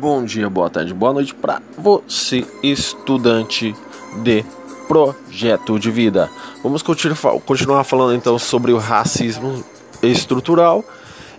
Bom 0.00 0.24
dia, 0.24 0.48
boa 0.48 0.70
tarde, 0.70 0.94
boa 0.94 1.12
noite 1.12 1.34
para 1.34 1.60
você, 1.76 2.46
estudante 2.62 3.74
de 4.22 4.44
projeto 4.86 5.76
de 5.76 5.90
vida. 5.90 6.30
Vamos 6.62 6.84
continuar 6.84 7.82
falando 7.82 8.14
então 8.14 8.38
sobre 8.38 8.70
o 8.70 8.78
racismo 8.78 9.64
estrutural, 10.00 10.84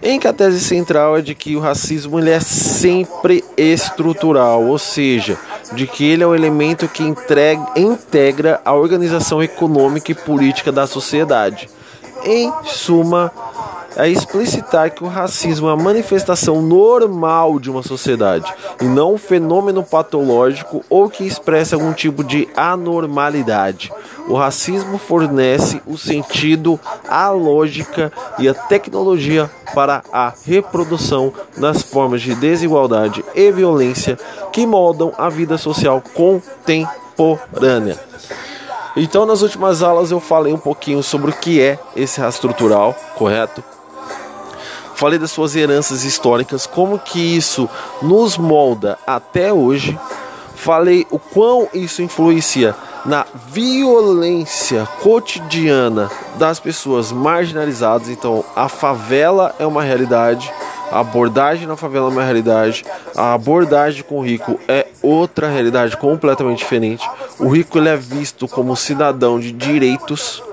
em 0.04 0.20
que 0.20 0.28
a 0.28 0.34
tese 0.34 0.60
central 0.60 1.16
é 1.16 1.22
de 1.22 1.34
que 1.34 1.56
o 1.56 1.62
racismo 1.62 2.20
ele 2.20 2.32
é 2.32 2.42
sempre 2.42 3.46
estrutural, 3.56 4.66
ou 4.66 4.78
seja, 4.78 5.40
de 5.72 5.88
que 5.88 6.04
ele 6.04 6.24
é 6.24 6.28
o 6.28 6.36
elemento 6.36 6.86
que 6.90 7.02
entrega, 7.02 7.66
integra 7.78 8.60
a 8.66 8.74
organização 8.74 9.42
econômica 9.42 10.12
e 10.12 10.16
política 10.16 10.70
da 10.70 10.86
sociedade. 10.86 11.70
Em 12.26 12.52
suma, 12.66 13.32
é 13.96 14.10
explicitar 14.10 14.92
que 14.92 15.04
o 15.04 15.08
racismo 15.08 15.70
é 15.70 15.74
a 15.74 15.76
manifestação 15.76 16.62
normal 16.62 17.60
de 17.60 17.70
uma 17.70 17.84
sociedade 17.84 18.52
e 18.82 18.86
não 18.86 19.14
um 19.14 19.18
fenômeno 19.18 19.84
patológico 19.84 20.84
ou 20.90 21.10
que 21.10 21.26
expressa 21.26 21.76
algum 21.76 21.94
tipo 21.94 22.24
de 22.24 22.48
anormalidade. 22.56 23.92
O 24.28 24.36
racismo 24.36 24.98
fornece 24.98 25.82
o 25.86 25.98
sentido, 25.98 26.80
a 27.08 27.30
lógica 27.30 28.12
e 28.38 28.48
a 28.48 28.54
tecnologia 28.54 29.50
para 29.74 30.04
a 30.12 30.32
reprodução 30.46 31.34
das 31.58 31.82
formas 31.82 32.22
de 32.22 32.36
desigualdade 32.36 33.24
e 33.36 33.52
violência 33.52 34.18
que 34.52 34.66
moldam 34.66 35.12
a 35.18 35.30
vida 35.30 35.58
social 35.58 36.02
contemporânea. 36.14 37.98
Então, 38.96 39.26
nas 39.26 39.42
últimas 39.42 39.82
aulas 39.82 40.12
eu 40.12 40.20
falei 40.20 40.52
um 40.52 40.60
pouquinho 40.60 41.02
sobre 41.02 41.32
o 41.32 41.34
que 41.34 41.62
é 41.62 41.80
esse 41.96 42.22
estrutural, 42.22 42.96
correto? 43.16 43.64
Falei 45.00 45.18
das 45.18 45.32
suas 45.32 45.56
heranças 45.56 46.04
históricas, 46.04 46.68
como 46.68 47.00
que 47.00 47.20
isso 47.20 47.70
nos 48.02 48.38
molda 48.38 49.00
até 49.08 49.54
hoje. 49.54 49.98
Falei 50.56 51.08
o 51.10 51.18
quão 51.18 51.70
isso 51.74 52.02
influencia 52.02 52.76
na 53.06 53.26
violência 53.48 54.86
cotidiana 55.02 56.12
das 56.36 56.60
pessoas 56.60 57.14
marginalizadas. 57.14 58.10
Então, 58.10 58.44
a 58.54 58.68
favela 58.68 59.56
é 59.58 59.66
uma 59.66 59.82
realidade, 59.82 60.52
a 60.92 61.00
abordagem 61.00 61.66
na 61.66 61.78
favela 61.78 62.08
é 62.08 62.12
uma 62.12 62.24
realidade, 62.24 62.84
a 63.16 63.34
abordagem 63.34 64.04
com 64.04 64.20
o 64.20 64.22
rico 64.22 64.60
é 64.68 64.86
outra 65.02 65.50
realidade 65.50 65.96
completamente 65.96 66.58
diferente. 66.58 67.10
O 67.40 67.48
rico 67.48 67.78
ele 67.78 67.88
é 67.88 67.96
visto 67.96 68.50
como 68.50 68.76
cidadão 68.76 69.40
de 69.40 69.54
direitos 69.54 70.44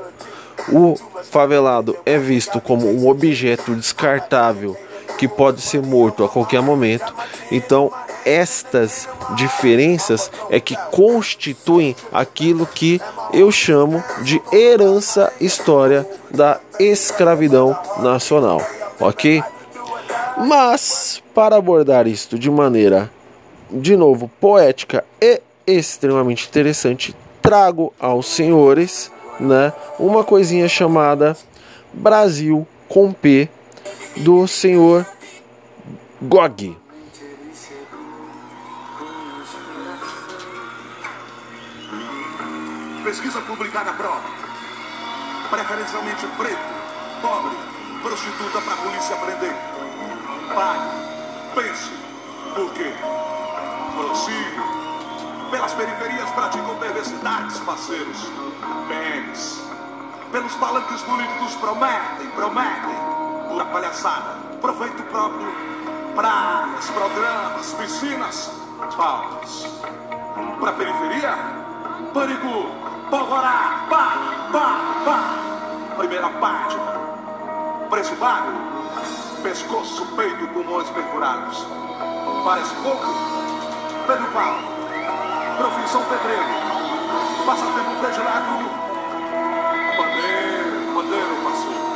o 0.70 0.96
favelado 1.30 1.96
é 2.04 2.18
visto 2.18 2.60
como 2.60 2.88
um 2.88 3.08
objeto 3.08 3.74
descartável 3.74 4.76
que 5.16 5.26
pode 5.26 5.60
ser 5.60 5.82
morto 5.82 6.24
a 6.24 6.28
qualquer 6.28 6.60
momento. 6.60 7.14
Então, 7.50 7.90
estas 8.24 9.08
diferenças 9.36 10.30
é 10.50 10.60
que 10.60 10.76
constituem 10.90 11.96
aquilo 12.12 12.66
que 12.66 13.00
eu 13.32 13.50
chamo 13.50 14.02
de 14.22 14.42
herança 14.52 15.32
história 15.40 16.06
da 16.30 16.60
escravidão 16.78 17.76
nacional, 18.00 18.60
ok? 19.00 19.42
Mas, 20.46 21.22
para 21.34 21.56
abordar 21.56 22.06
isto 22.06 22.38
de 22.38 22.50
maneira, 22.50 23.10
de 23.70 23.96
novo, 23.96 24.30
poética 24.40 25.04
e 25.20 25.40
extremamente 25.66 26.46
interessante, 26.46 27.16
trago 27.40 27.92
aos 27.98 28.26
senhores 28.26 29.10
né, 29.40 29.72
uma 29.98 30.24
coisinha 30.24 30.68
chamada 30.68 31.36
Brasil 31.92 32.66
com 32.88 33.12
P 33.12 33.48
do 34.16 34.46
senhor 34.46 35.06
Gog. 36.22 36.76
Pesquisa 43.04 43.40
publicada 43.42 43.92
prova. 43.92 44.46
Preferencialmente 45.50 46.26
preto, 46.36 46.58
pobre, 47.22 47.56
prostituta 48.02 48.60
para 48.60 48.72
a 48.72 48.76
polícia 48.78 49.16
prender. 49.16 49.54
Pai, 50.54 50.78
pense. 51.54 51.90
Por 52.54 52.72
quê? 52.72 52.92
Prossiga 53.94 54.75
pelas 55.50 55.72
periferias 55.74 56.28
praticam 56.30 56.76
perversidades, 56.76 57.58
parceiros. 57.60 58.30
Pênis. 58.88 59.62
Pelos 60.32 60.54
palanques 60.54 61.02
políticos 61.02 61.54
prometem, 61.56 62.26
prometem. 62.34 62.94
Pura 63.48 63.64
palhaçada. 63.66 64.36
Proveito 64.60 65.02
próprio. 65.04 65.52
Praias, 66.14 66.90
programas, 66.90 67.74
piscinas, 67.74 68.50
palcos. 68.96 69.66
Pra 70.60 70.72
periferia, 70.72 71.34
pânico, 72.12 72.66
polvorá, 73.10 73.86
pá, 73.88 74.12
pá, 74.52 74.78
pá. 75.04 75.96
Primeira 75.98 76.28
página. 76.28 76.96
Preço 77.90 78.16
pago. 78.16 78.52
Pescoço, 79.42 80.06
peito, 80.16 80.48
pulmões 80.48 80.88
perfurados. 80.90 81.66
Parece 82.44 82.74
pouco? 82.76 83.06
Pedro 84.06 84.26
Paulo 84.32 84.75
profissão 85.56 86.02
pedreiro, 86.04 86.44
passatempo 87.46 87.96
predileto, 88.00 88.52
bandeiro, 89.96 90.94
bandeiro, 90.94 91.34
parceiro. 91.42 91.86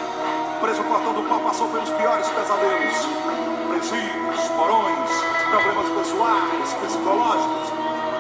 Preso 0.61 0.83
portão 0.85 1.13
do 1.13 1.23
pau 1.29 1.41
passou 1.41 1.69
pelos 1.69 1.91
piores 1.91 2.29
pesadelos, 2.29 3.09
presídios, 3.69 4.49
porões, 4.57 5.11
problemas 5.51 5.89
pessoais, 5.91 6.75
psicológicos. 6.83 7.73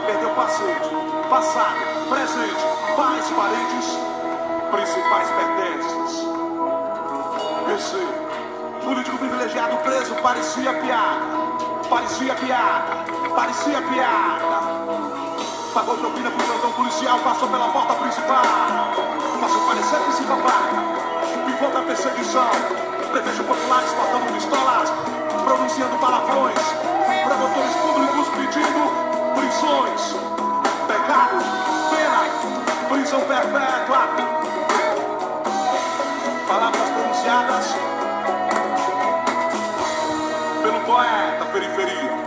Perdeu 0.06 0.30
paciente, 0.30 0.90
passado, 1.30 1.76
presente, 2.10 2.62
pais, 2.96 3.30
parentes, 3.30 3.98
principais 4.70 5.28
pertences. 5.30 6.26
PC, 7.66 7.96
político 8.84 9.18
privilegiado 9.18 9.76
preso 9.78 10.14
parecia 10.16 10.72
piada, 10.74 11.24
parecia 11.88 12.34
piada, 12.34 13.04
parecia 13.34 13.80
piada. 13.82 14.59
Pagou 15.72 15.96
propina 15.98 16.28
pro 16.32 16.44
plantão 16.44 16.72
policial, 16.72 17.20
passou 17.20 17.48
pela 17.48 17.68
porta 17.68 17.94
principal. 17.94 18.42
Passou 19.40 19.60
parecer 19.68 20.00
que 20.00 20.12
se 20.14 20.22
papai. 20.24 20.70
Pivô 21.46 21.68
da 21.68 21.82
perseguição. 21.82 22.50
Prefeitos 23.12 23.46
populares 23.46 23.92
portando 23.92 24.32
pistolas, 24.32 24.92
pronunciando 25.44 25.96
palavrões. 25.98 26.58
Promotores 27.24 27.76
públicos 27.76 28.28
pedindo 28.34 28.82
prisões. 29.36 30.16
Pecado, 30.88 31.38
pena, 31.90 32.88
prisão 32.88 33.20
perpétua. 33.20 34.08
Palavras 36.48 36.88
pronunciadas 36.90 37.74
pelo 40.64 40.80
poeta 40.80 41.44
periferia. 41.52 42.19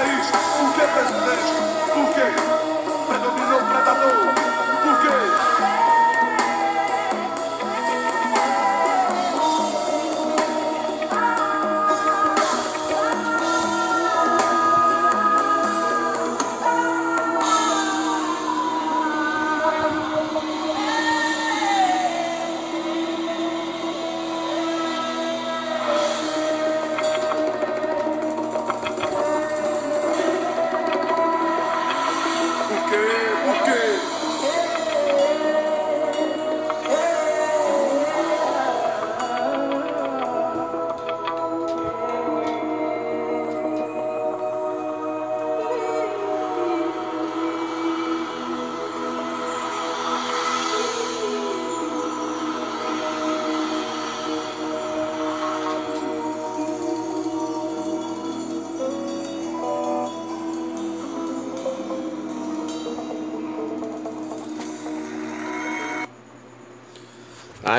País? 0.00 0.26
Por 0.58 0.72
que, 0.74 0.86
presidente? 0.86 1.52
Por 1.92 2.14
quê? 2.14 2.69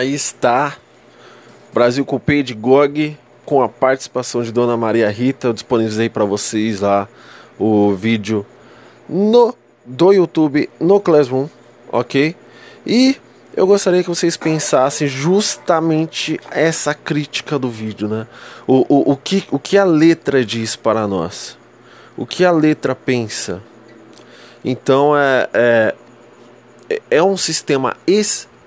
Aí 0.02 0.16
está 0.16 0.78
Brasil 1.72 2.04
Coupé 2.04 2.42
de 2.42 2.56
GOG 2.56 3.16
com 3.46 3.62
a 3.62 3.70
participação 3.70 4.42
de 4.42 4.52
Dona 4.52 4.76
Maria 4.76 5.08
Rita. 5.12 5.50
Eu 5.50 5.54
disponibilizei 5.54 6.10
para 6.10 6.26
vocês 6.26 6.80
lá 6.80 7.08
o 7.60 7.94
vídeo 7.94 8.44
no 9.08 9.56
do 9.86 10.12
YouTube 10.12 10.68
no 10.80 11.00
Classroom, 11.00 11.48
ok? 11.92 12.36
E 12.84 13.16
eu 13.56 13.68
gostaria 13.68 14.02
que 14.02 14.10
vocês 14.10 14.36
pensassem 14.36 15.08
justamente 15.08 16.40
essa 16.50 16.96
crítica 16.96 17.60
do 17.60 17.70
vídeo, 17.70 18.08
né? 18.08 18.26
O, 18.66 18.84
o, 18.90 19.12
o, 19.12 19.16
que, 19.16 19.44
o 19.52 19.60
que 19.60 19.78
a 19.78 19.84
letra 19.84 20.44
diz 20.44 20.76
para 20.76 21.08
nós? 21.08 21.56
O 22.18 22.26
que 22.26 22.44
a 22.44 22.50
letra 22.50 22.96
pensa? 22.96 23.62
Então 24.66 25.16
é, 25.16 25.48
é, 25.54 25.96
é 27.12 27.22
um 27.22 27.38
sistema 27.38 27.96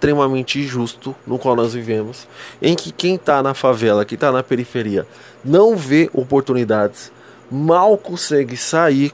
extremamente 0.04 0.60
injusto 0.60 1.16
no 1.26 1.38
qual 1.38 1.56
nós 1.56 1.72
vivemos, 1.72 2.28
em 2.60 2.74
que 2.74 2.92
quem 2.92 3.14
está 3.14 3.42
na 3.42 3.54
favela, 3.54 4.04
quem 4.04 4.16
está 4.16 4.30
na 4.30 4.42
periferia, 4.42 5.06
não 5.42 5.74
vê 5.74 6.10
oportunidades, 6.12 7.10
mal 7.50 7.96
consegue 7.96 8.54
sair, 8.54 9.12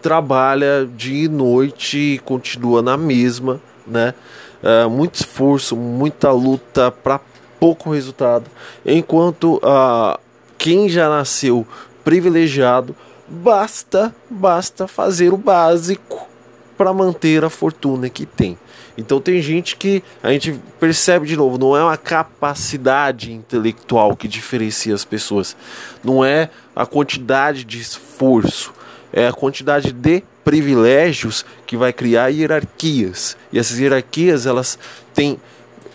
trabalha 0.00 0.88
dia 0.96 1.24
e 1.24 1.28
noite 1.28 1.98
e 1.98 2.18
continua 2.20 2.80
na 2.80 2.96
mesma, 2.96 3.60
né? 3.84 4.14
É, 4.62 4.86
muito 4.86 5.16
esforço, 5.16 5.74
muita 5.74 6.30
luta 6.30 6.92
para 6.92 7.20
pouco 7.58 7.90
resultado, 7.90 8.44
enquanto 8.86 9.56
uh, 9.56 10.18
quem 10.56 10.88
já 10.88 11.08
nasceu 11.08 11.66
privilegiado 12.04 12.94
basta 13.26 14.14
basta 14.28 14.86
fazer 14.86 15.32
o 15.32 15.36
básico 15.36 16.28
para 16.76 16.92
manter 16.92 17.44
a 17.44 17.50
fortuna 17.50 18.08
que 18.08 18.24
tem. 18.24 18.56
Então 18.96 19.20
tem 19.20 19.40
gente 19.40 19.76
que 19.76 20.02
a 20.22 20.30
gente 20.30 20.60
percebe 20.78 21.26
de 21.26 21.36
novo, 21.36 21.58
não 21.58 21.76
é 21.76 21.82
uma 21.82 21.96
capacidade 21.96 23.32
intelectual 23.32 24.16
que 24.16 24.28
diferencia 24.28 24.94
as 24.94 25.04
pessoas, 25.04 25.56
não 26.02 26.24
é 26.24 26.50
a 26.74 26.84
quantidade 26.84 27.64
de 27.64 27.80
esforço, 27.80 28.72
é 29.12 29.26
a 29.26 29.32
quantidade 29.32 29.92
de 29.92 30.22
privilégios 30.44 31.44
que 31.66 31.76
vai 31.76 31.92
criar 31.92 32.28
hierarquias. 32.28 33.36
E 33.52 33.58
essas 33.58 33.78
hierarquias 33.78 34.46
elas 34.46 34.78
têm 35.14 35.38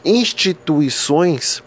instituições 0.03 1.63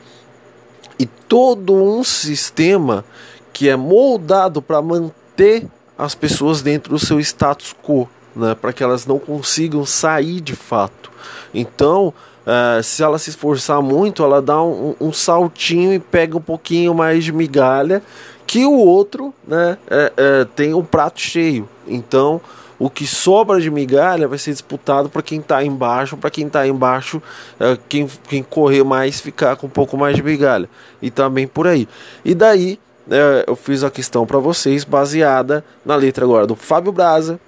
e 0.98 1.06
todo 1.06 1.74
um 1.74 2.02
sistema 2.02 3.04
que 3.52 3.68
é 3.68 3.76
moldado 3.76 4.62
para 4.62 4.80
manter 4.80 5.66
as 5.96 6.14
pessoas 6.14 6.62
dentro 6.62 6.90
do 6.90 6.98
seu 6.98 7.18
status 7.18 7.74
quo, 7.82 8.08
né, 8.38 8.54
para 8.54 8.72
que 8.72 8.82
elas 8.82 9.04
não 9.04 9.18
consigam 9.18 9.84
sair 9.84 10.40
de 10.40 10.54
fato. 10.54 11.10
Então, 11.52 12.14
uh, 12.46 12.82
se 12.82 13.02
ela 13.02 13.18
se 13.18 13.30
esforçar 13.30 13.82
muito, 13.82 14.22
ela 14.22 14.40
dá 14.40 14.62
um, 14.62 14.94
um, 15.00 15.12
saltinho 15.12 15.92
e 15.92 15.98
pega 15.98 16.36
um 16.36 16.40
pouquinho 16.40 16.94
mais 16.94 17.24
de 17.24 17.32
migalha, 17.32 18.02
que 18.46 18.64
o 18.64 18.72
outro 18.72 19.34
né, 19.46 19.76
é, 19.90 20.12
é, 20.16 20.46
tem 20.56 20.72
um 20.72 20.84
prato 20.84 21.20
cheio. 21.20 21.68
Então, 21.86 22.40
o 22.78 22.88
que 22.88 23.06
sobra 23.06 23.60
de 23.60 23.70
migalha 23.70 24.28
vai 24.28 24.38
ser 24.38 24.52
disputado 24.52 25.10
para 25.10 25.20
quem 25.20 25.40
está 25.40 25.62
embaixo, 25.62 26.16
para 26.16 26.30
quem 26.30 26.46
está 26.46 26.66
embaixo, 26.66 27.20
é, 27.58 27.76
quem, 27.88 28.08
quem 28.28 28.42
correr 28.42 28.84
mais 28.84 29.20
ficar 29.20 29.56
com 29.56 29.66
um 29.66 29.70
pouco 29.70 29.98
mais 29.98 30.16
de 30.16 30.22
migalha. 30.22 30.68
E 31.02 31.10
também 31.10 31.46
por 31.46 31.66
aí. 31.66 31.86
E 32.24 32.34
daí 32.34 32.78
é, 33.10 33.44
eu 33.46 33.56
fiz 33.56 33.82
a 33.82 33.90
questão 33.90 34.26
para 34.26 34.38
vocês 34.38 34.84
baseada 34.84 35.64
na 35.84 35.96
letra 35.96 36.24
agora 36.24 36.46
do 36.46 36.54
Fábio 36.54 36.92
Braza, 36.92 37.40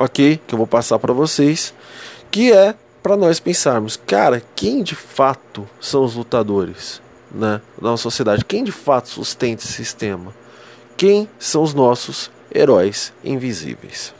ok? 0.00 0.40
Que 0.46 0.54
eu 0.54 0.56
vou 0.56 0.66
passar 0.66 0.98
para 0.98 1.12
vocês, 1.12 1.74
que 2.30 2.50
é 2.50 2.74
para 3.02 3.18
nós 3.18 3.38
pensarmos, 3.38 3.96
cara, 3.98 4.42
quem 4.56 4.82
de 4.82 4.94
fato 4.94 5.68
são 5.78 6.02
os 6.02 6.14
lutadores, 6.14 7.02
né, 7.30 7.60
da 7.78 7.90
nossa 7.90 8.04
sociedade? 8.04 8.44
Quem 8.44 8.64
de 8.64 8.72
fato 8.72 9.10
sustenta 9.10 9.62
esse 9.62 9.74
sistema? 9.74 10.34
Quem 10.96 11.28
são 11.38 11.62
os 11.62 11.74
nossos 11.74 12.30
heróis 12.54 13.12
invisíveis? 13.22 14.14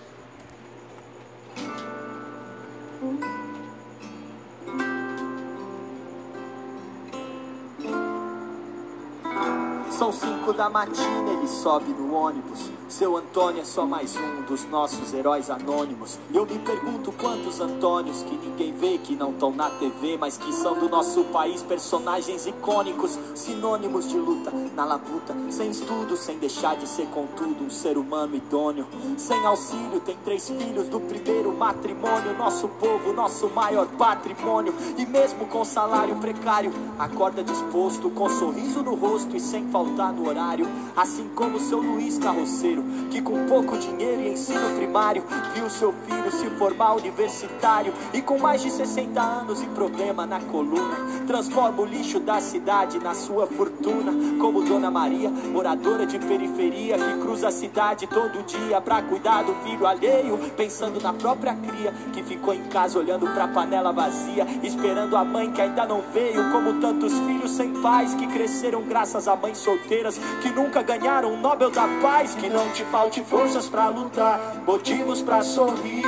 São 9.91 10.13
cinco 10.13 10.53
da 10.53 10.69
matina, 10.69 11.33
ele 11.33 11.49
sobe 11.49 11.91
no 11.91 12.15
ônibus. 12.15 12.71
Seu 12.91 13.17
Antônio 13.17 13.63
é 13.63 13.65
só 13.65 13.87
mais 13.87 14.17
um 14.17 14.43
dos 14.43 14.65
nossos 14.65 15.15
heróis 15.15 15.49
anônimos. 15.49 16.19
Eu 16.35 16.45
me 16.45 16.59
pergunto 16.59 17.13
quantos 17.13 17.61
Antônios 17.61 18.25
que 18.25 18.37
ninguém 18.37 18.73
vê, 18.73 18.99
que 18.99 19.15
não 19.15 19.31
estão 19.31 19.53
na 19.53 19.71
TV, 19.71 20.19
mas 20.19 20.37
que 20.37 20.53
são 20.53 20.77
do 20.77 20.89
nosso 20.89 21.23
país, 21.27 21.63
personagens 21.63 22.49
icônicos, 22.49 23.17
sinônimos 23.33 24.09
de 24.09 24.19
luta 24.19 24.51
na 24.75 24.85
labuta, 24.85 25.37
sem 25.51 25.71
estudo, 25.71 26.17
sem 26.17 26.37
deixar 26.39 26.77
de 26.77 26.89
ser 26.89 27.07
contudo 27.07 27.65
um 27.65 27.71
ser 27.71 27.97
humano 27.97 28.35
idôneo. 28.35 28.89
Sem 29.17 29.39
auxílio, 29.47 30.01
tem 30.01 30.17
três 30.25 30.49
filhos 30.49 30.89
do 30.89 30.99
primeiro 30.99 31.53
matrimônio. 31.53 32.37
Nosso 32.37 32.67
povo, 32.67 33.13
nosso 33.13 33.49
maior 33.51 33.87
patrimônio. 33.87 34.75
E 34.99 35.07
mesmo 35.07 35.47
com 35.47 35.65
salário 35.65 36.17
precário, 36.17 36.73
acorda 36.99 37.45
disposto, 37.45 38.11
com 38.11 38.29
sorriso 38.29 38.83
no 38.83 38.97
rosto 38.97 39.37
e 39.37 39.41
sem 39.41 39.69
faltar 39.69 40.13
no 40.13 40.29
horário. 40.29 40.67
Assim 40.97 41.29
como 41.37 41.61
seu 41.61 41.81
Luiz 41.81 42.19
Carroceiro 42.19 42.80
que 43.11 43.21
com 43.21 43.47
pouco 43.47 43.77
dinheiro 43.77 44.23
e 44.23 44.33
ensino 44.33 44.77
primário 44.77 45.25
viu 45.55 45.69
seu 45.71 45.93
filho 46.07 46.31
se 46.33 46.49
formar 46.51 46.95
universitário 46.95 47.93
e 48.13 48.23
com 48.23 48.39
mais 48.39 48.63
de 48.63 48.71
60 48.71 49.21
anos 49.21 49.63
e 49.63 49.67
problema 49.67 50.27
na 50.27 50.41
coluna 50.41 51.21
transforma 51.31 51.83
o 51.83 51.85
lixo 51.85 52.19
da 52.19 52.41
cidade 52.41 52.99
na 52.99 53.15
sua 53.15 53.47
fortuna, 53.47 54.13
como 54.41 54.63
Dona 54.63 54.91
Maria, 54.91 55.31
moradora 55.31 56.05
de 56.05 56.19
periferia 56.19 56.99
que 56.99 57.21
cruza 57.21 57.49
a 57.49 57.53
cidade 57.53 58.07
todo 58.09 58.45
dia 58.45 58.81
pra 58.81 59.01
cuidar 59.01 59.43
do 59.43 59.55
filho 59.63 59.87
alheio, 59.87 60.37
pensando 60.57 61.01
na 61.01 61.13
própria 61.13 61.55
cria 61.55 61.95
que 62.13 62.23
ficou 62.23 62.53
em 62.53 62.65
casa 62.65 62.99
olhando 62.99 63.27
pra 63.33 63.47
panela 63.47 63.93
vazia, 63.93 64.45
esperando 64.63 65.17
a 65.17 65.25
mãe 65.25 65.53
que 65.53 65.61
ainda 65.61 65.87
não 65.87 66.03
veio, 66.13 66.51
como 66.51 66.81
tantos 66.81 67.13
filhos 67.21 67.53
sem 67.53 67.73
pais 67.81 68.13
que 68.15 68.27
cresceram 68.27 68.83
graças 68.83 69.29
a 69.29 69.37
mães 69.37 69.59
solteiras 69.59 70.19
que 70.43 70.51
nunca 70.51 70.83
ganharam 70.83 71.33
o 71.33 71.37
Nobel 71.37 71.71
da 71.71 71.87
Paz, 72.03 72.35
que 72.35 72.49
não 72.49 72.69
te 72.71 72.85
falte 72.85 73.23
forças 73.25 73.69
pra 73.69 73.89
lutar, 73.89 74.63
motivos 74.65 75.23
pra 75.23 75.43
sorrir. 75.43 76.05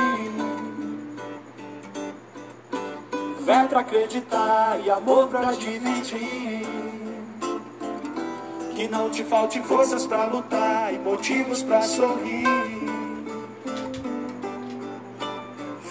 Fé 3.45 3.67
pra 3.67 3.81
acreditar 3.81 4.79
e 4.83 4.89
amor 4.89 5.27
pra 5.27 5.51
dividir. 5.51 6.65
Que 8.75 8.87
não 8.87 9.09
te 9.09 9.23
falte 9.23 9.61
forças 9.61 10.07
pra 10.07 10.25
lutar 10.25 10.93
e 10.93 10.97
motivos 10.99 11.61
pra 11.61 11.81
sorrir. 11.81 12.47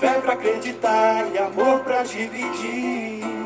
Fé 0.00 0.20
pra 0.20 0.32
acreditar 0.32 1.30
e 1.32 1.38
amor 1.38 1.80
pra 1.80 2.02
dividir. 2.02 3.41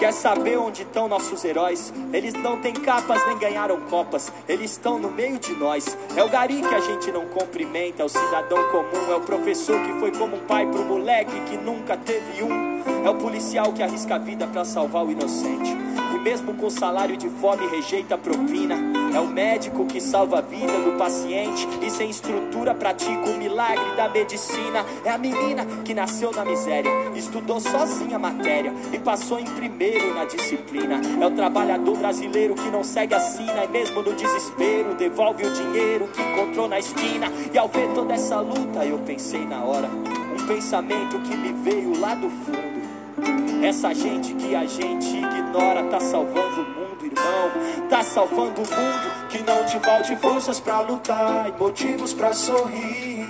Quer 0.00 0.14
saber 0.14 0.56
onde 0.56 0.80
estão 0.80 1.06
nossos 1.06 1.44
heróis? 1.44 1.92
Eles 2.10 2.32
não 2.32 2.58
têm 2.58 2.72
capas 2.72 3.22
nem 3.26 3.36
ganharam 3.36 3.78
copas, 3.82 4.32
eles 4.48 4.70
estão 4.70 4.98
no 4.98 5.10
meio 5.10 5.38
de 5.38 5.52
nós. 5.52 5.94
É 6.16 6.24
o 6.24 6.28
gari 6.30 6.62
que 6.62 6.74
a 6.74 6.80
gente 6.80 7.12
não 7.12 7.26
cumprimenta, 7.26 8.00
é 8.00 8.06
o 8.06 8.08
cidadão 8.08 8.56
comum, 8.70 9.12
é 9.12 9.16
o 9.16 9.20
professor 9.20 9.78
que 9.82 9.92
foi 10.00 10.10
como 10.10 10.36
um 10.36 10.46
pai 10.46 10.66
pro 10.66 10.86
moleque 10.86 11.38
que 11.50 11.58
nunca 11.58 11.98
teve 11.98 12.42
um. 12.42 12.80
É 13.04 13.10
o 13.10 13.16
policial 13.16 13.74
que 13.74 13.82
arrisca 13.82 14.14
a 14.14 14.18
vida 14.18 14.46
para 14.46 14.64
salvar 14.64 15.04
o 15.04 15.10
inocente. 15.10 15.76
Mesmo 16.22 16.54
com 16.54 16.68
salário 16.68 17.16
de 17.16 17.28
fome 17.28 17.66
rejeita 17.66 18.14
a 18.14 18.18
propina. 18.18 18.76
É 19.14 19.18
o 19.18 19.26
médico 19.26 19.86
que 19.86 20.00
salva 20.00 20.38
a 20.38 20.40
vida 20.42 20.78
do 20.80 20.98
paciente 20.98 21.66
e 21.80 21.90
sem 21.90 22.10
estrutura 22.10 22.74
pratica 22.74 23.30
o 23.30 23.38
milagre 23.38 23.96
da 23.96 24.08
medicina. 24.08 24.84
É 25.04 25.10
a 25.10 25.16
menina 25.18 25.64
que 25.84 25.94
nasceu 25.94 26.30
na 26.30 26.44
miséria, 26.44 26.90
estudou 27.16 27.58
sozinha 27.58 28.16
a 28.16 28.18
matéria 28.18 28.72
e 28.92 28.98
passou 28.98 29.40
em 29.40 29.46
primeiro 29.46 30.14
na 30.14 30.26
disciplina. 30.26 31.00
É 31.20 31.26
o 31.26 31.30
trabalhador 31.30 31.96
brasileiro 31.96 32.54
que 32.54 32.70
não 32.70 32.84
segue 32.84 33.14
a 33.14 33.20
sina 33.20 33.64
e 33.64 33.68
mesmo 33.68 34.02
no 34.02 34.12
desespero 34.12 34.94
devolve 34.94 35.46
o 35.46 35.52
dinheiro 35.52 36.06
que 36.08 36.20
encontrou 36.20 36.68
na 36.68 36.78
esquina. 36.78 37.32
E 37.52 37.58
ao 37.58 37.68
ver 37.68 37.88
toda 37.94 38.12
essa 38.12 38.40
luta, 38.40 38.84
eu 38.84 38.98
pensei 38.98 39.44
na 39.46 39.64
hora, 39.64 39.88
um 39.88 40.46
pensamento 40.46 41.18
que 41.20 41.34
me 41.34 41.52
veio 41.52 41.98
lá 41.98 42.14
do 42.14 42.28
fundo. 42.28 42.89
Essa 43.62 43.94
gente 43.94 44.34
que 44.34 44.54
a 44.54 44.64
gente 44.66 45.16
ignora 45.16 45.84
tá 45.84 46.00
salvando 46.00 46.62
o 46.62 46.64
mundo, 46.64 47.04
irmão. 47.04 47.88
Tá 47.88 48.02
salvando 48.02 48.62
o 48.62 48.64
mundo. 48.64 49.28
Que 49.28 49.42
não 49.42 49.64
te 49.64 49.78
falte 49.80 50.16
forças 50.16 50.58
pra 50.58 50.80
lutar 50.80 51.48
e 51.48 51.60
motivos 51.60 52.12
pra 52.14 52.32
sorrir. 52.32 53.26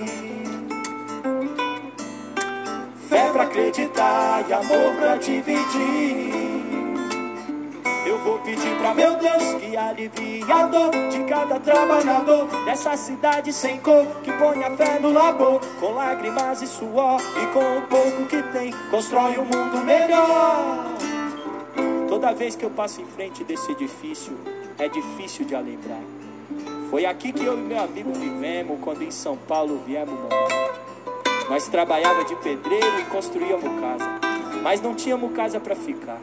Fé 3.09 3.31
pra 3.33 3.43
acreditar 3.43 4.45
e 4.49 4.53
amor 4.53 4.95
pra 4.99 5.17
dividir. 5.17 6.60
Vou 8.25 8.39
pedir 8.41 8.77
pra 8.79 8.95
meu 8.95 9.17
Deus 9.17 9.55
que 9.55 9.77
alivie 9.77 10.45
a 10.50 10.67
dor 10.67 10.91
de 11.11 11.25
cada 11.25 11.59
trabalhador 11.59 12.47
dessa 12.65 12.97
cidade 12.97 13.53
sem 13.53 13.79
cor, 13.79 14.07
que 14.23 14.31
ponha 14.33 14.71
fé 14.77 14.99
no 14.99 15.12
labor, 15.12 15.61
com 15.81 15.93
lágrimas 15.93 16.61
e 16.61 16.67
suor 16.67 17.21
e 17.43 17.47
com 17.53 17.79
o 17.79 17.83
pouco 17.83 18.27
que 18.27 18.43
tem, 18.53 18.73
constrói 18.91 19.39
um 19.39 19.45
mundo 19.45 19.85
melhor. 19.85 20.85
Toda 22.09 22.35
vez 22.35 22.57
que 22.57 22.65
eu 22.65 22.71
passo 22.71 23.00
em 23.00 23.07
frente 23.07 23.43
desse 23.43 23.73
edifício, 23.73 24.37
é 24.79 24.89
difícil 24.89 25.47
de 25.47 25.57
lembrar. 25.57 26.03
Foi 26.91 27.07
aqui 27.07 27.33
que 27.33 27.45
eu 27.45 27.55
e 27.55 27.61
meu 27.61 27.81
amigo 27.81 28.12
vivemos 28.12 28.79
quando 28.83 29.03
em 29.03 29.11
São 29.11 29.37
Paulo 29.37 29.81
viemos 29.87 30.12
morar. 30.21 30.71
Nós 31.49 31.69
trabalhava 31.69 32.25
de 32.25 32.35
pedreiro 32.37 33.00
e 33.00 33.05
construíamos 33.05 33.81
casa, 33.81 34.21
mas 34.62 34.81
não 34.81 34.95
tínhamos 34.95 35.33
casa 35.33 35.59
para 35.59 35.75
ficar. 35.75 36.19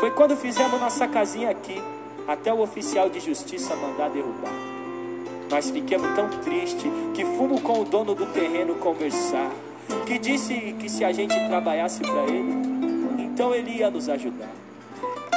Foi 0.00 0.10
quando 0.10 0.36
fizemos 0.36 0.78
nossa 0.78 1.08
casinha 1.08 1.50
aqui, 1.50 1.82
até 2.28 2.52
o 2.52 2.60
oficial 2.60 3.08
de 3.08 3.18
justiça 3.18 3.74
mandar 3.76 4.10
derrubar. 4.10 4.52
Nós 5.50 5.70
ficamos 5.70 6.14
tão 6.14 6.28
tristes 6.42 6.90
que 7.14 7.24
fomos 7.24 7.62
com 7.62 7.80
o 7.80 7.84
dono 7.84 8.14
do 8.14 8.26
terreno 8.26 8.74
conversar, 8.74 9.50
que 10.04 10.18
disse 10.18 10.74
que 10.78 10.88
se 10.88 11.04
a 11.04 11.12
gente 11.12 11.34
trabalhasse 11.48 12.00
para 12.00 12.24
ele, 12.24 12.52
então 13.18 13.54
ele 13.54 13.70
ia 13.70 13.90
nos 13.90 14.08
ajudar. 14.08 14.50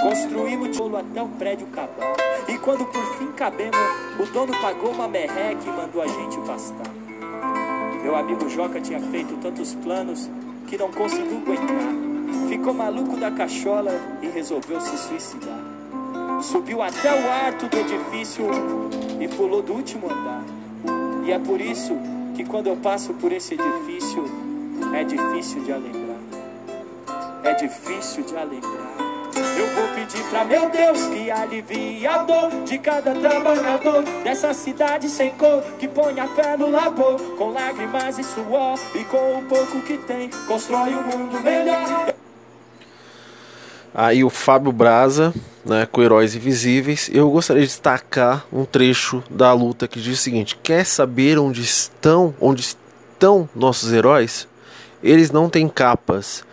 Construímos 0.01 0.69
tijolo 0.69 0.97
até 0.97 1.21
o 1.21 1.27
prédio 1.27 1.67
acabar. 1.71 2.15
E 2.47 2.57
quando 2.57 2.85
por 2.85 3.05
fim 3.17 3.31
cabemos, 3.33 3.77
o 4.19 4.25
dono 4.25 4.53
pagou 4.59 4.91
uma 4.91 5.07
merreca 5.07 5.61
e 5.65 5.71
mandou 5.71 6.01
a 6.01 6.07
gente 6.07 6.37
pastar. 6.47 6.91
Meu 8.01 8.15
amigo 8.15 8.49
Joca 8.49 8.81
tinha 8.81 8.99
feito 8.99 9.37
tantos 9.37 9.75
planos 9.75 10.29
que 10.67 10.77
não 10.77 10.91
conseguiu 10.91 11.37
aguentar. 11.37 12.08
Ficou 12.47 12.73
maluco 12.73 13.15
da 13.17 13.31
cachola 13.31 13.91
e 14.21 14.27
resolveu 14.27 14.79
se 14.81 14.97
suicidar. 14.97 15.59
Subiu 16.41 16.81
até 16.81 17.11
o 17.11 17.31
alto 17.45 17.67
do 17.67 17.77
edifício 17.77 18.45
e 19.19 19.27
pulou 19.27 19.61
do 19.61 19.73
último 19.73 20.07
andar. 20.09 20.43
E 21.25 21.31
é 21.31 21.39
por 21.39 21.59
isso 21.59 21.95
que 22.35 22.45
quando 22.45 22.67
eu 22.67 22.77
passo 22.77 23.13
por 23.13 23.31
esse 23.31 23.55
edifício, 23.55 24.23
é 24.93 25.03
difícil 25.03 25.61
de 25.61 25.73
lembrar. 25.73 26.19
É 27.43 27.53
difícil 27.53 28.23
de 28.23 28.33
lembrar. 28.33 29.09
Eu 29.57 29.67
vou 29.75 29.87
pedir 29.89 30.23
pra 30.29 30.45
meu 30.45 30.69
Deus 30.69 31.05
que 31.07 31.29
alivie 31.29 32.07
a 32.07 32.19
dor 32.19 32.49
de 32.63 32.77
cada 32.77 33.13
trabalhador 33.13 34.03
dessa 34.23 34.53
cidade 34.53 35.09
sem 35.09 35.31
cor, 35.31 35.61
que 35.77 35.87
ponha 35.87 36.27
fé 36.29 36.57
no 36.57 36.69
labor, 36.69 37.19
com 37.37 37.49
lágrimas 37.49 38.17
e 38.17 38.23
suor 38.23 38.79
e 38.95 39.03
com 39.05 39.39
o 39.39 39.43
pouco 39.43 39.81
que 39.81 39.97
tem, 39.97 40.29
constrói 40.47 40.95
um 40.95 41.03
mundo 41.03 41.39
melhor. 41.41 42.18
Aí 43.93 44.23
o 44.23 44.29
Fábio 44.29 44.71
Braza, 44.71 45.33
né, 45.65 45.87
com 45.91 46.01
Heróis 46.01 46.35
Invisíveis. 46.35 47.09
Eu 47.13 47.29
gostaria 47.29 47.63
de 47.63 47.67
destacar 47.67 48.45
um 48.51 48.65
trecho 48.65 49.23
da 49.29 49.53
luta 49.53 49.87
que 49.87 49.99
diz 49.99 50.19
o 50.19 50.21
seguinte: 50.21 50.57
Quer 50.61 50.85
saber 50.85 51.37
onde 51.37 51.61
estão, 51.61 52.33
onde 52.39 52.61
estão 52.61 53.49
nossos 53.55 53.91
heróis? 53.91 54.47
Eles 55.01 55.31
não 55.31 55.49
têm 55.49 55.67
capas, 55.67 56.43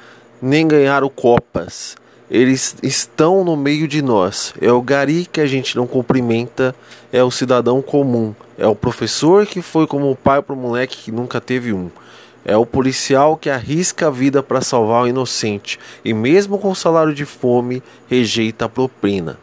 nem 0.41 0.67
ganharam 0.67 1.09
copas. 1.09 1.97
Eles 2.29 2.77
estão 2.83 3.45
no 3.45 3.57
meio 3.57 3.87
de 3.87 4.03
nós. 4.03 4.53
É 4.61 4.73
o 4.73 4.83
gari 4.83 5.27
que 5.31 5.41
a 5.41 5.47
gente 5.47 5.77
não 5.77 5.87
cumprimenta, 5.87 6.75
é 7.13 7.23
o 7.23 7.31
cidadão 7.31 7.81
comum, 7.81 8.35
é 8.59 8.67
o 8.67 8.75
professor 8.75 9.47
que 9.47 9.63
foi 9.63 9.87
como 9.87 10.17
pai 10.17 10.43
para 10.43 10.55
o 10.55 10.59
moleque 10.59 11.05
que 11.05 11.13
nunca 11.13 11.41
teve 11.41 11.73
um. 11.73 11.89
É 12.49 12.57
o 12.57 12.65
policial 12.65 13.37
que 13.37 13.51
arrisca 13.51 14.07
a 14.07 14.11
vida 14.11 14.41
para 14.41 14.61
salvar 14.61 15.03
o 15.03 15.09
inocente 15.09 15.81
e, 16.05 16.15
mesmo 16.15 16.59
com 16.59 16.73
salário 16.77 17.13
de 17.13 17.25
fome, 17.25 17.83
rejeita 18.09 18.67
a 18.67 18.69
propina. 18.69 19.37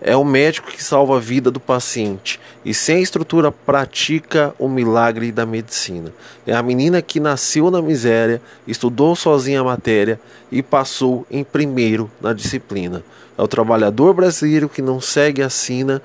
É 0.00 0.16
o 0.16 0.24
médico 0.24 0.70
que 0.70 0.84
salva 0.84 1.16
a 1.16 1.20
vida 1.20 1.50
do 1.50 1.58
paciente 1.58 2.38
e, 2.64 2.72
sem 2.72 3.02
estrutura, 3.02 3.50
pratica 3.50 4.54
o 4.60 4.68
milagre 4.68 5.32
da 5.32 5.44
medicina. 5.44 6.12
É 6.46 6.54
a 6.54 6.62
menina 6.62 7.02
que 7.02 7.18
nasceu 7.18 7.68
na 7.68 7.82
miséria, 7.82 8.40
estudou 8.64 9.16
sozinha 9.16 9.62
a 9.62 9.64
matéria 9.64 10.20
e 10.52 10.62
passou 10.62 11.26
em 11.28 11.42
primeiro 11.42 12.08
na 12.20 12.32
disciplina. 12.32 13.02
É 13.36 13.42
o 13.42 13.48
trabalhador 13.48 14.14
brasileiro 14.14 14.68
que 14.68 14.80
não 14.80 15.00
segue 15.00 15.42
a 15.42 15.50
sina 15.50 16.00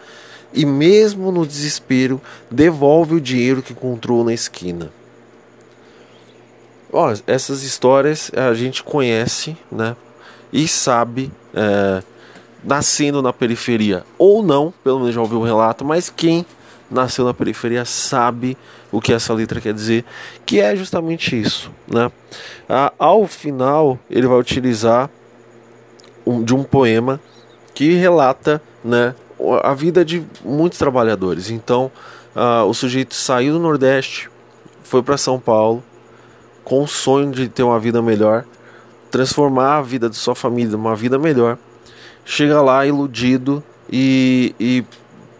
e, 0.52 0.66
mesmo 0.66 1.32
no 1.32 1.46
desespero, 1.46 2.20
devolve 2.50 3.14
o 3.14 3.22
dinheiro 3.22 3.62
que 3.62 3.74
encontrou 3.74 4.24
na 4.24 4.34
esquina. 4.34 4.90
Ó, 6.92 7.14
essas 7.26 7.64
histórias 7.64 8.32
a 8.36 8.54
gente 8.54 8.84
conhece, 8.84 9.58
né? 9.72 9.96
E 10.52 10.68
sabe, 10.68 11.32
é, 11.54 12.04
nascendo 12.64 13.22
na 13.22 13.32
periferia 13.32 14.04
ou 14.18 14.44
não, 14.44 14.74
pelo 14.84 15.00
menos 15.00 15.16
já 15.16 15.22
ouviu 15.22 15.40
o 15.40 15.44
relato, 15.44 15.86
mas 15.86 16.10
quem 16.10 16.46
nasceu 16.90 17.24
na 17.24 17.34
periferia 17.34 17.86
sabe 17.86 18.58
o 18.92 19.00
que 19.00 19.14
essa 19.14 19.34
letra 19.34 19.62
quer 19.62 19.74
dizer, 19.74 20.04
que 20.46 20.60
é 20.60 20.76
justamente 20.76 21.40
isso, 21.40 21.72
né? 21.88 22.12
Ah, 22.68 22.92
ao 23.00 23.26
final, 23.26 23.98
ele 24.10 24.28
vai 24.28 24.38
utilizar 24.38 25.10
um, 26.26 26.44
de 26.44 26.54
um 26.54 26.64
poema 26.64 27.20
que 27.74 27.94
relata, 27.94 28.62
né, 28.84 29.16
a 29.64 29.74
vida 29.74 30.04
de 30.04 30.24
muitos 30.44 30.78
trabalhadores. 30.78 31.50
Então, 31.50 31.90
ah, 32.36 32.66
o 32.66 32.74
sujeito 32.74 33.16
saiu 33.16 33.54
do 33.54 33.60
Nordeste, 33.60 34.30
foi 34.84 35.02
para 35.02 35.18
São 35.18 35.40
Paulo, 35.40 35.82
com 36.64 36.84
o 36.84 36.88
sonho 36.88 37.32
de 37.32 37.48
ter 37.50 37.64
uma 37.64 37.80
vida 37.80 38.02
melhor, 38.02 38.46
transformar 39.10 39.78
a 39.78 39.82
vida 39.82 40.10
de 40.10 40.16
sua 40.16 40.36
família 40.36 40.72
numa 40.72 40.96
vida 40.96 41.18
melhor, 41.18 41.58
chega 42.24 42.62
lá 42.62 42.86
iludido 42.86 43.64
e, 43.92 44.56
e 44.60 44.86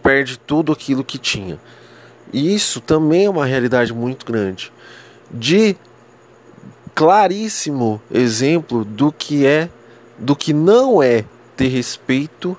perde 0.02 0.38
tudo 0.38 0.72
aquilo 0.72 1.04
que 1.04 1.18
tinha. 1.18 1.58
E 2.32 2.54
isso 2.54 2.80
também 2.80 3.26
é 3.26 3.30
uma 3.30 3.46
realidade 3.46 3.92
muito 3.92 4.26
grande. 4.26 4.72
De 5.30 5.76
claríssimo 6.94 8.00
exemplo 8.10 8.84
do 8.84 9.12
que 9.12 9.46
é, 9.46 9.70
do 10.18 10.36
que 10.36 10.52
não 10.52 11.02
é 11.02 11.24
ter 11.56 11.68
respeito, 11.68 12.56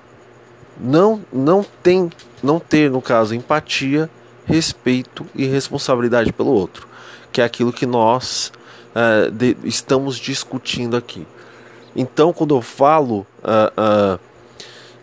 não 0.80 1.20
não 1.32 1.64
tem, 1.82 2.10
não 2.42 2.58
ter 2.58 2.90
no 2.90 3.00
caso 3.00 3.34
empatia, 3.34 4.10
respeito 4.44 5.24
e 5.34 5.46
responsabilidade 5.46 6.32
pelo 6.32 6.50
outro 6.50 6.93
que 7.34 7.40
é 7.40 7.44
aquilo 7.44 7.72
que 7.72 7.84
nós 7.84 8.52
uh, 8.94 9.28
de, 9.28 9.56
estamos 9.64 10.18
discutindo 10.18 10.96
aqui. 10.96 11.26
Então, 11.96 12.32
quando 12.32 12.54
eu 12.54 12.62
falo 12.62 13.26
uh, 13.42 14.14
uh, 14.14 14.20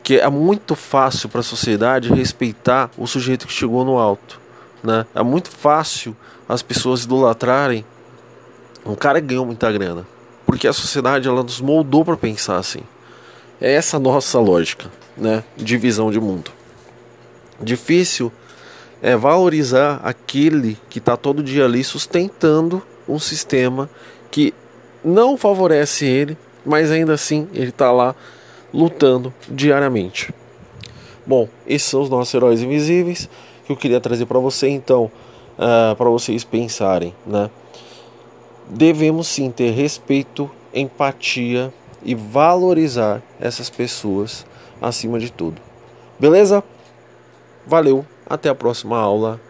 que 0.02 0.18
é 0.18 0.30
muito 0.30 0.74
fácil 0.74 1.28
para 1.28 1.42
a 1.42 1.44
sociedade 1.44 2.08
respeitar 2.14 2.90
o 2.98 3.06
sujeito 3.06 3.46
que 3.46 3.52
chegou 3.52 3.84
no 3.84 3.98
alto, 3.98 4.40
né? 4.82 5.06
é 5.14 5.22
muito 5.22 5.50
fácil 5.50 6.16
as 6.48 6.62
pessoas 6.62 7.04
idolatrarem 7.04 7.86
um 8.86 8.96
cara 8.96 9.20
que 9.20 9.28
ganhou 9.28 9.46
muita 9.46 9.70
grana, 9.70 10.08
porque 10.46 10.70
a 10.70 10.74
sociedade 10.74 11.28
ela 11.28 11.44
nos 11.44 11.60
moldou 11.60 12.06
para 12.06 12.16
pensar 12.16 12.56
assim. 12.56 12.82
É 13.60 13.74
essa 13.74 14.00
nossa 14.00 14.40
lógica, 14.40 14.90
né, 15.18 15.44
de 15.58 15.78
visão 15.78 16.10
de 16.10 16.20
mundo. 16.20 16.50
Difícil 17.62 18.32
é 19.02 19.16
valorizar 19.16 20.00
aquele 20.04 20.78
que 20.90 21.00
está 21.00 21.18
todo 21.18 21.44
dia 21.44 21.66
ali 21.66 21.84
sustentando 21.84 22.82
um 23.08 23.18
sistema 23.20 23.90
que 24.30 24.54
não 25.04 25.36
favorece 25.36 26.06
ele, 26.06 26.38
mas 26.66 26.92
ainda 26.92 27.14
assim 27.14 27.48
ele 27.54 27.70
está 27.70 27.92
lá 27.92 28.16
lutando 28.74 29.34
diariamente. 29.50 30.34
Bom, 31.26 31.48
esses 31.68 31.88
são 31.88 32.02
os 32.02 32.10
nossos 32.10 32.34
heróis 32.34 32.62
invisíveis 32.62 33.30
que 33.66 33.72
eu 33.72 33.78
queria 33.78 34.00
trazer 34.00 34.26
para 34.26 34.40
você, 34.40 34.70
então, 34.70 35.12
uh, 35.58 35.96
para 35.96 36.10
vocês 36.10 36.44
pensarem, 36.44 37.14
né? 37.26 37.50
Devemos 38.68 39.28
sim 39.28 39.52
ter 39.52 39.72
respeito, 39.72 40.50
empatia 40.74 41.74
e 42.04 42.16
valorizar 42.16 43.22
essas 43.40 43.70
pessoas 43.70 44.46
acima 44.82 45.20
de 45.20 45.32
tudo. 45.32 45.62
Beleza? 46.20 46.64
Valeu! 47.68 48.06
Até 48.32 48.48
a 48.48 48.56
próxima 48.56 48.98
aula. 48.98 49.42